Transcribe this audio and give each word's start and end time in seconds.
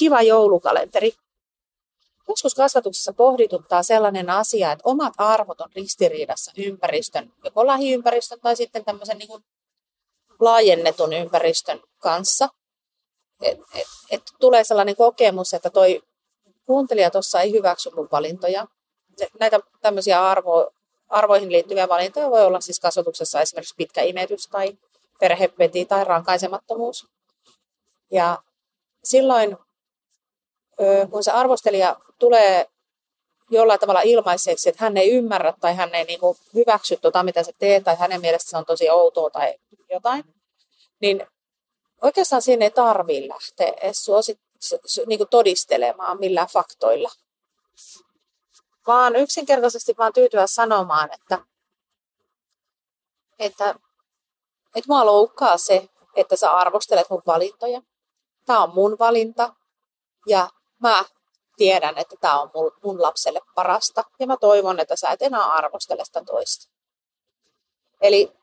kiva 0.00 0.22
joulukalenteri. 0.22 1.12
Joskus 2.28 2.54
kasvatuksessa 2.54 3.12
pohdituttaa 3.12 3.82
sellainen 3.82 4.30
asia, 4.30 4.72
että 4.72 4.82
omat 4.84 5.14
arvot 5.18 5.60
on 5.60 5.70
ristiriidassa 5.76 6.52
ympäristön, 6.56 7.32
joko 7.44 7.66
lähiympäristön 7.66 8.40
tai 8.40 8.56
sitten 8.56 8.84
tämmöisen 8.84 9.18
niin 9.18 9.28
kuin 9.28 9.44
laajennetun 10.38 11.12
ympäristön 11.12 11.80
kanssa. 11.98 12.48
Et, 13.42 13.58
et, 13.74 13.86
et 14.10 14.22
tulee 14.40 14.64
sellainen 14.64 14.96
kokemus, 14.96 15.54
että 15.54 15.70
toi 15.70 16.02
kuuntelija 16.66 17.10
tuossa 17.10 17.40
ei 17.40 17.52
hyväksy 17.52 17.90
mun 17.94 18.08
valintoja. 18.12 18.66
Näitä 19.40 19.60
tämmöisiä 19.80 20.28
arvo, 20.30 20.70
arvoihin 21.08 21.52
liittyviä 21.52 21.88
valintoja 21.88 22.30
voi 22.30 22.44
olla 22.44 22.60
siis 22.60 22.80
kasvatuksessa 22.80 23.40
esimerkiksi 23.40 23.74
pitkä 23.76 24.02
imetys 24.02 24.46
tai 24.46 24.78
perhepeti 25.20 25.84
tai 25.84 26.04
rankaisemattomuus. 26.04 27.06
Ja 28.10 28.38
silloin, 29.04 29.56
kun 31.10 31.24
se 31.24 31.30
arvostelija 31.30 31.96
tulee 32.18 32.66
jollain 33.50 33.80
tavalla 33.80 34.00
ilmaiseksi, 34.00 34.68
että 34.68 34.84
hän 34.84 34.96
ei 34.96 35.10
ymmärrä 35.10 35.54
tai 35.60 35.74
hän 35.74 35.94
ei 35.94 36.04
niin 36.04 36.20
hyväksy 36.54 36.96
tota, 36.96 37.22
mitä 37.22 37.42
se 37.42 37.52
teet, 37.58 37.84
tai 37.84 37.96
hänen 37.96 38.20
mielestä 38.20 38.50
se 38.50 38.56
on 38.56 38.64
tosi 38.64 38.90
outoa 38.90 39.30
tai 39.30 39.54
jotain, 39.90 40.24
niin 41.00 41.26
oikeastaan 42.02 42.42
siinä 42.42 42.64
ei 42.64 42.70
tarvitse 42.70 43.28
lähteä 43.28 43.72
edes 43.82 44.04
suosit, 44.04 44.40
niin 45.06 45.28
todistelemaan 45.30 46.20
millään 46.20 46.48
faktoilla. 46.48 47.10
Vaan 48.86 49.16
yksinkertaisesti 49.16 49.94
vaan 49.98 50.12
tyytyä 50.12 50.46
sanomaan, 50.46 51.08
että, 51.12 51.38
että, 53.38 53.74
että 54.74 54.88
mua 54.88 55.06
loukkaa 55.06 55.58
se, 55.58 55.88
että 56.16 56.36
sä 56.36 56.52
arvostelet 56.52 57.10
mun 57.10 57.22
valintoja. 57.26 57.82
Tämä 58.46 58.62
on 58.62 58.74
mun 58.74 58.96
valinta 58.98 59.54
ja 60.26 60.48
mä 60.80 61.04
tiedän, 61.56 61.98
että 61.98 62.16
tämä 62.20 62.40
on 62.40 62.50
mun, 62.54 62.72
mun 62.84 63.02
lapselle 63.02 63.40
parasta 63.54 64.04
ja 64.18 64.26
mä 64.26 64.36
toivon, 64.36 64.80
että 64.80 64.96
sä 64.96 65.08
et 65.08 65.22
enää 65.22 65.44
arvostele 65.44 66.04
sitä 66.04 66.22
toista. 66.24 66.70
Eli 68.00 68.40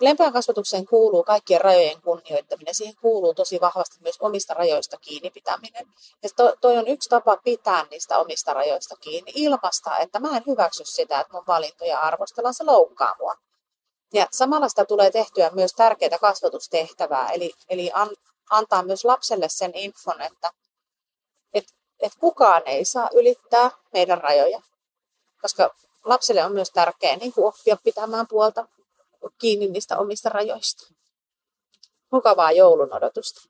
Lempeän 0.00 0.32
kasvatukseen 0.32 0.86
kuuluu 0.86 1.24
kaikkien 1.24 1.60
rajojen 1.60 2.02
kunnioittaminen. 2.02 2.74
Siihen 2.74 2.94
kuuluu 3.00 3.34
tosi 3.34 3.60
vahvasti 3.60 3.98
myös 4.00 4.16
omista 4.20 4.54
rajoista 4.54 4.96
kiinni 4.96 5.30
pitäminen. 5.30 5.86
Ja 6.22 6.28
to, 6.36 6.56
toi 6.60 6.78
on 6.78 6.88
yksi 6.88 7.08
tapa 7.08 7.36
pitää 7.36 7.86
niistä 7.90 8.18
omista 8.18 8.54
rajoista 8.54 8.96
kiinni. 8.96 9.32
Ilmasta, 9.34 9.98
että 9.98 10.20
mä 10.20 10.36
en 10.36 10.42
hyväksy 10.46 10.84
sitä, 10.84 11.20
että 11.20 11.32
mun 11.32 11.44
valintoja 11.46 11.98
arvostellaan, 11.98 12.54
se 12.54 12.64
loukkaa 12.64 13.14
mua. 13.18 13.34
Ja 14.12 14.26
samalla 14.30 14.68
sitä 14.68 14.84
tulee 14.84 15.10
tehtyä 15.10 15.50
myös 15.50 15.72
tärkeää 15.72 16.18
kasvatustehtävää, 16.20 17.30
eli, 17.30 17.52
eli 17.68 17.90
an, 17.94 18.08
antaa 18.50 18.82
myös 18.82 19.04
lapselle 19.04 19.46
sen 19.48 19.70
infon, 19.74 20.20
että 20.22 20.50
et, 22.06 22.12
et 22.12 22.18
kukaan 22.18 22.62
ei 22.66 22.84
saa 22.84 23.10
ylittää 23.14 23.70
meidän 23.92 24.20
rajoja. 24.20 24.60
Koska 25.42 25.74
lapselle 26.04 26.44
on 26.44 26.52
myös 26.52 26.70
tärkeää 26.70 27.16
niin 27.16 27.32
oppia 27.36 27.76
pitämään 27.84 28.26
puolta 28.28 28.68
kiinni 29.38 29.66
niistä 29.66 29.98
omista 29.98 30.28
rajoista. 30.28 30.94
Mukavaa 32.12 32.52
joulun 32.52 32.94
odotusta. 32.94 33.40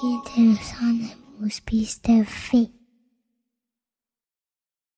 Kiitellysvanhemmuus.fi 0.00 2.75